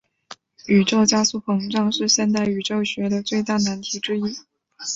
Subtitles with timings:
[0.65, 4.35] 宇宙加速膨胀是现代宇宙学的最大难题之一。